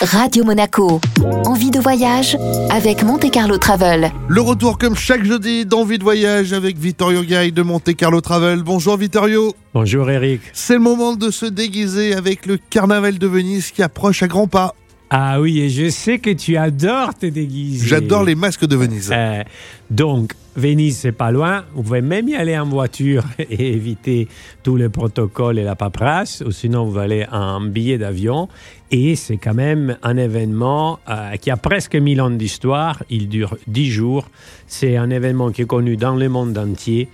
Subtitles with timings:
[0.00, 1.00] Radio Monaco.
[1.44, 2.38] Envie de voyage
[2.70, 4.12] avec Monte Carlo Travel.
[4.28, 8.62] Le retour comme chaque jeudi d'Envie de voyage avec Vittorio Gay de Monte Carlo Travel.
[8.62, 9.54] Bonjour Vittorio.
[9.74, 10.40] Bonjour Eric.
[10.52, 14.46] C'est le moment de se déguiser avec le carnaval de Venise qui approche à grands
[14.46, 14.76] pas.
[15.10, 17.86] Ah oui, et je sais que tu adores te déguiser.
[17.86, 19.10] J'adore les masques de Venise.
[19.10, 19.42] Euh,
[19.88, 21.64] donc, Venise, c'est pas loin.
[21.72, 24.28] Vous pouvez même y aller en voiture et éviter
[24.62, 26.42] tous les protocoles et la paperasse.
[26.46, 28.48] Ou sinon, vous allez en billet d'avion.
[28.90, 33.02] Et c'est quand même un événement euh, qui a presque 1000 ans d'histoire.
[33.08, 34.28] Il dure 10 jours.
[34.66, 37.08] C'est un événement qui est connu dans le monde entier.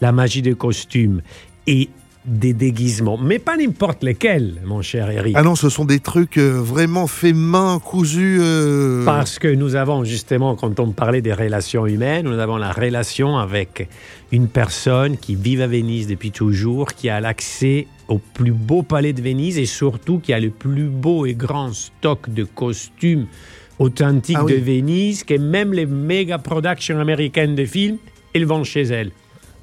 [0.00, 1.20] La magie des costumes.
[1.66, 1.88] Et
[2.26, 5.34] des déguisements, mais pas n'importe lesquels, mon cher Eric.
[5.38, 8.38] Ah non, ce sont des trucs euh, vraiment faits main, cousus.
[8.42, 12.72] euh, Parce que nous avons justement, quand on parlait des relations humaines, nous avons la
[12.72, 13.88] relation avec
[14.32, 19.14] une personne qui vit à Venise depuis toujours, qui a l'accès au plus beau palais
[19.14, 23.26] de Venise et surtout qui a le plus beau et grand stock de costumes
[23.78, 24.52] authentiques Ah oui.
[24.52, 27.96] de Venise, que même les méga productions américaines de films,
[28.34, 29.10] ils vont chez elle.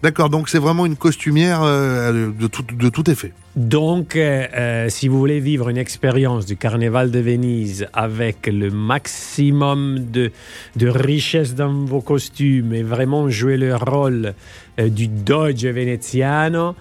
[0.03, 3.33] D'accord, donc c'est vraiment une costumière euh, de, tout, effet.
[3.55, 8.69] Donc, euh, euh, si vous voulez vivre une expérience du Carnaval de Venise avec le
[8.69, 10.31] maximum de,
[10.75, 14.35] de richesse dans vos costumes et vraiment jouer le rôle
[14.77, 16.75] du Doge veneziano,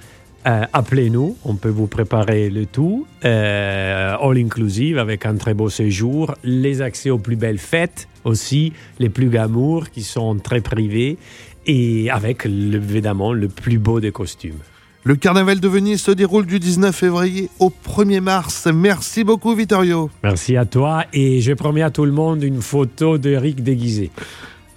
[0.47, 5.69] euh, appelez-nous, on peut vous préparer le tout, euh, all inclusive avec un très beau
[5.69, 11.19] séjour, les accès aux plus belles fêtes aussi, les plus glamour qui sont très privés
[11.67, 14.59] et avec évidemment le plus beau des costumes.
[15.03, 18.69] Le carnaval de Venise se déroule du 19 février au 1er mars.
[18.73, 20.11] Merci beaucoup Vittorio.
[20.23, 24.11] Merci à toi et je promets à tout le monde une photo de Rick déguisé.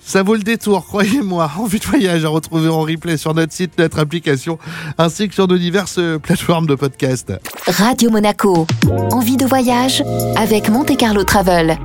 [0.09, 1.52] Ça vaut le détour, croyez-moi.
[1.59, 4.57] Envie de voyage à retrouver en replay sur notre site, notre application,
[4.97, 7.31] ainsi que sur nos diverses plateformes de podcast.
[7.67, 8.65] Radio Monaco.
[9.11, 10.03] Envie de voyage
[10.35, 11.77] avec Monte Carlo Travel.